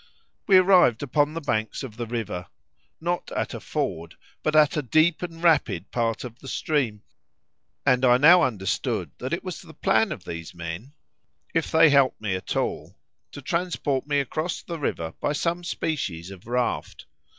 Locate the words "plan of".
9.75-10.23